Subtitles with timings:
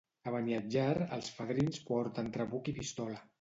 [0.29, 3.21] A Beniatjar, els fadrins porten trabuc i pistola.